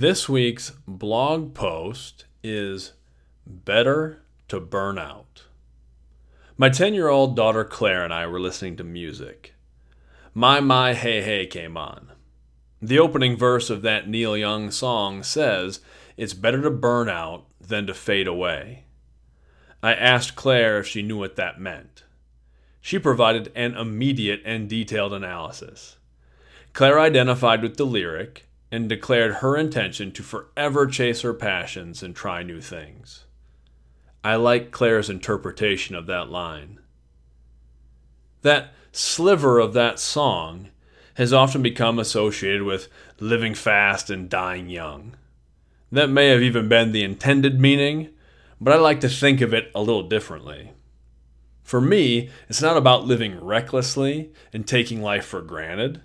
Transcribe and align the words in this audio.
This 0.00 0.30
week's 0.30 0.70
blog 0.88 1.52
post 1.52 2.24
is 2.42 2.94
Better 3.46 4.22
to 4.48 4.58
Burn 4.58 4.98
Out. 4.98 5.42
My 6.56 6.70
10 6.70 6.94
year 6.94 7.08
old 7.08 7.36
daughter 7.36 7.66
Claire 7.66 8.02
and 8.02 8.14
I 8.14 8.26
were 8.26 8.40
listening 8.40 8.76
to 8.78 8.82
music. 8.82 9.52
My 10.32 10.58
My 10.58 10.94
Hey 10.94 11.20
Hey 11.20 11.46
came 11.46 11.76
on. 11.76 12.12
The 12.80 12.98
opening 12.98 13.36
verse 13.36 13.68
of 13.68 13.82
that 13.82 14.08
Neil 14.08 14.38
Young 14.38 14.70
song 14.70 15.22
says, 15.22 15.80
It's 16.16 16.32
better 16.32 16.62
to 16.62 16.70
burn 16.70 17.10
out 17.10 17.44
than 17.60 17.86
to 17.86 17.92
fade 17.92 18.26
away. 18.26 18.84
I 19.82 19.92
asked 19.92 20.34
Claire 20.34 20.78
if 20.78 20.86
she 20.86 21.02
knew 21.02 21.18
what 21.18 21.36
that 21.36 21.60
meant. 21.60 22.04
She 22.80 22.98
provided 22.98 23.52
an 23.54 23.74
immediate 23.74 24.40
and 24.46 24.66
detailed 24.66 25.12
analysis. 25.12 25.98
Claire 26.72 26.98
identified 26.98 27.60
with 27.60 27.76
the 27.76 27.84
lyric 27.84 28.46
and 28.72 28.88
declared 28.88 29.36
her 29.36 29.56
intention 29.56 30.12
to 30.12 30.22
forever 30.22 30.86
chase 30.86 31.22
her 31.22 31.34
passions 31.34 32.02
and 32.02 32.14
try 32.14 32.42
new 32.42 32.60
things. 32.60 33.24
I 34.22 34.36
like 34.36 34.70
Claire's 34.70 35.10
interpretation 35.10 35.94
of 35.94 36.06
that 36.06 36.30
line. 36.30 36.78
That 38.42 38.72
sliver 38.92 39.58
of 39.58 39.72
that 39.74 39.98
song 39.98 40.68
has 41.14 41.32
often 41.32 41.62
become 41.62 41.98
associated 41.98 42.62
with 42.62 42.88
living 43.18 43.54
fast 43.54 44.10
and 44.10 44.28
dying 44.28 44.68
young. 44.68 45.16
That 45.90 46.08
may 46.08 46.28
have 46.28 46.42
even 46.42 46.68
been 46.68 46.92
the 46.92 47.02
intended 47.02 47.60
meaning, 47.60 48.10
but 48.60 48.72
I 48.72 48.76
like 48.76 49.00
to 49.00 49.08
think 49.08 49.40
of 49.40 49.52
it 49.52 49.70
a 49.74 49.80
little 49.80 50.04
differently. 50.04 50.72
For 51.62 51.80
me, 51.80 52.30
it's 52.48 52.62
not 52.62 52.76
about 52.76 53.06
living 53.06 53.42
recklessly 53.42 54.32
and 54.52 54.66
taking 54.66 55.02
life 55.02 55.24
for 55.24 55.40
granted. 55.40 56.02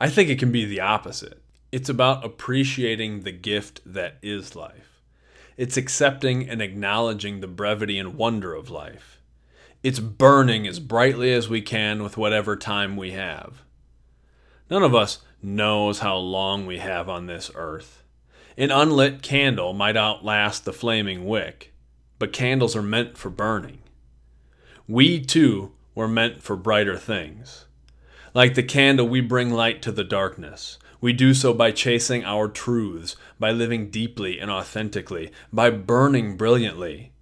I 0.00 0.08
think 0.08 0.30
it 0.30 0.38
can 0.38 0.52
be 0.52 0.64
the 0.64 0.80
opposite. 0.80 1.42
It's 1.70 1.90
about 1.90 2.24
appreciating 2.24 3.20
the 3.20 3.32
gift 3.32 3.82
that 3.84 4.16
is 4.22 4.56
life. 4.56 5.02
It's 5.58 5.76
accepting 5.76 6.48
and 6.48 6.62
acknowledging 6.62 7.40
the 7.40 7.46
brevity 7.46 7.98
and 7.98 8.14
wonder 8.14 8.54
of 8.54 8.70
life. 8.70 9.20
It's 9.82 10.00
burning 10.00 10.66
as 10.66 10.80
brightly 10.80 11.32
as 11.32 11.48
we 11.48 11.60
can 11.60 12.02
with 12.02 12.16
whatever 12.16 12.56
time 12.56 12.96
we 12.96 13.10
have. 13.10 13.62
None 14.70 14.82
of 14.82 14.94
us 14.94 15.18
knows 15.42 15.98
how 15.98 16.16
long 16.16 16.64
we 16.64 16.78
have 16.78 17.08
on 17.08 17.26
this 17.26 17.50
earth. 17.54 18.02
An 18.56 18.70
unlit 18.70 19.20
candle 19.20 19.74
might 19.74 19.96
outlast 19.96 20.64
the 20.64 20.72
flaming 20.72 21.26
wick, 21.26 21.74
but 22.18 22.32
candles 22.32 22.74
are 22.74 22.82
meant 22.82 23.18
for 23.18 23.30
burning. 23.30 23.80
We 24.88 25.20
too 25.20 25.72
were 25.94 26.08
meant 26.08 26.42
for 26.42 26.56
brighter 26.56 26.96
things. 26.96 27.66
Like 28.32 28.54
the 28.54 28.62
candle, 28.62 29.06
we 29.06 29.20
bring 29.20 29.50
light 29.50 29.82
to 29.82 29.92
the 29.92 30.04
darkness. 30.04 30.78
We 31.00 31.12
do 31.12 31.32
so 31.32 31.54
by 31.54 31.70
chasing 31.70 32.24
our 32.24 32.48
truths, 32.48 33.16
by 33.38 33.52
living 33.52 33.90
deeply 33.90 34.40
and 34.40 34.50
authentically, 34.50 35.30
by 35.52 35.70
burning 35.70 36.36
brilliantly. 36.36 37.12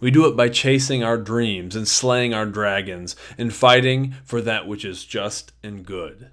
We 0.00 0.10
do 0.10 0.26
it 0.26 0.36
by 0.36 0.48
chasing 0.48 1.04
our 1.04 1.18
dreams 1.18 1.76
and 1.76 1.86
slaying 1.86 2.32
our 2.34 2.46
dragons 2.46 3.14
and 3.36 3.52
fighting 3.52 4.14
for 4.24 4.40
that 4.40 4.66
which 4.66 4.84
is 4.84 5.04
just 5.04 5.52
and 5.62 5.84
good. 5.84 6.30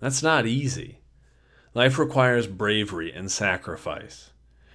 That's 0.00 0.22
not 0.22 0.46
easy. 0.46 1.00
Life 1.72 1.98
requires 1.98 2.46
bravery 2.46 3.12
and 3.12 3.30
sacrifice. 3.30 4.30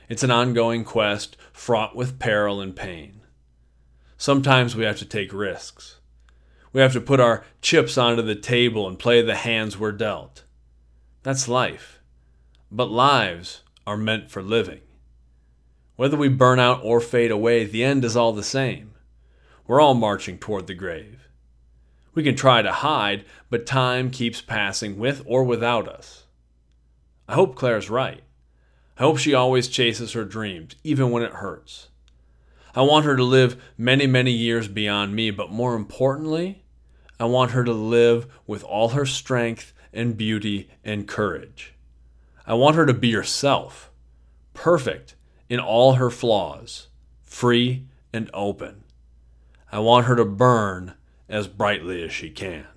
It's 0.08 0.24
an 0.24 0.32
ongoing 0.32 0.84
quest 0.84 1.36
fraught 1.52 1.96
with 1.96 2.20
peril 2.20 2.62
and 2.62 2.76
pain. 2.76 3.22
Sometimes 4.18 4.76
we 4.76 4.86
have 4.86 4.98
to 5.00 5.06
take 5.06 5.34
risks. 5.34 6.00
We 6.72 6.82
have 6.82 6.94
to 6.94 7.02
put 7.02 7.20
our 7.20 7.44
chips 7.62 7.98
onto 7.98 8.22
the 8.22 8.36
table 8.36 8.88
and 8.88 8.98
play 8.98 9.22
the 9.22 9.36
hands 9.36 9.78
we're 9.78 9.92
dealt. 9.92 10.44
That's 11.26 11.48
life. 11.48 12.04
But 12.72 12.92
lives 12.92 13.64
are 13.88 13.98
meant 13.98 14.30
for 14.30 14.44
living. 14.44 14.82
Whether 15.96 16.18
we 16.18 16.28
burn 16.28 16.60
out 16.60 16.82
or 16.84 17.02
fade 17.02 17.32
away, 17.32 17.66
the 17.66 17.84
end 17.84 18.06
is 18.06 18.16
all 18.16 18.32
the 18.32 18.44
same. 18.44 18.94
We're 19.66 19.82
all 19.82 19.96
marching 19.96 20.38
toward 20.38 20.68
the 20.68 20.76
grave. 20.76 21.28
We 22.14 22.22
can 22.22 22.36
try 22.36 22.62
to 22.62 22.72
hide, 22.72 23.26
but 23.50 23.66
time 23.66 24.12
keeps 24.12 24.40
passing 24.40 25.00
with 25.00 25.24
or 25.26 25.44
without 25.44 25.88
us. 25.88 26.26
I 27.28 27.34
hope 27.34 27.56
Claire's 27.56 27.90
right. 27.90 28.22
I 29.00 29.02
hope 29.02 29.18
she 29.18 29.34
always 29.34 29.68
chases 29.68 30.14
her 30.14 30.26
dreams, 30.26 30.76
even 30.84 31.10
when 31.10 31.24
it 31.24 31.34
hurts. 31.34 31.88
I 32.76 32.84
want 32.84 33.06
her 33.06 33.16
to 33.16 33.24
live 33.24 33.60
many, 33.80 34.06
many 34.06 34.32
years 34.32 34.68
beyond 34.68 35.16
me, 35.16 35.32
but 35.32 35.52
more 35.52 35.74
importantly, 35.74 36.66
I 37.20 37.26
want 37.26 37.50
her 37.52 37.64
to 37.64 37.74
live 37.74 38.28
with 38.46 38.64
all 38.64 38.90
her 38.90 39.08
strength 39.08 39.74
and 39.96 40.18
beauty 40.18 40.70
and 40.84 41.08
courage. 41.08 41.74
I 42.46 42.54
want 42.54 42.76
her 42.76 42.86
to 42.86 42.94
be 42.94 43.14
herself, 43.14 43.90
perfect 44.54 45.16
in 45.50 45.60
all 45.60 45.94
her 45.94 46.10
flaws, 46.10 46.88
free 47.24 47.86
and 48.14 48.30
open. 48.34 48.84
I 49.72 49.80
want 49.80 50.06
her 50.06 50.16
to 50.16 50.26
burn 50.26 50.94
as 51.28 51.48
brightly 51.48 52.04
as 52.04 52.12
she 52.12 52.30
can. 52.30 52.68